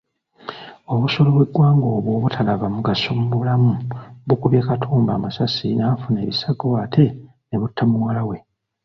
Obusolo 0.93 1.29
bw'eggwanga 1.35 1.85
obwo 1.95 2.09
obutalaba 2.17 2.65
mugaso 2.75 3.09
mu 3.17 3.25
bulamu 3.39 3.73
bukubye 4.27 4.59
Katumba 4.67 5.11
amasasi 5.15 5.67
n’afuna 5.73 6.17
ebisago 6.25 6.67
ate 6.83 7.05
ne 7.47 7.55
butta 7.61 7.83
muwala 7.91 8.21
we. 8.29 8.37